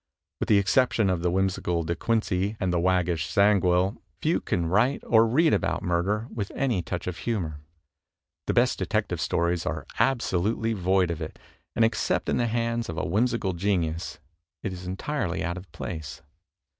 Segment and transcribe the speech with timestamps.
[0.39, 5.03] With the exception of the whimsical De Quincey and the waggish Zangwill, few can write
[5.05, 7.59] or read about murder with any touch of humor.
[8.47, 11.37] The best Detective Stories are absolutely void of it,
[11.75, 14.17] and except in the hands of a whimsical genius
[14.63, 16.21] it is entirely out of place.
[16.23, 16.25] Mr.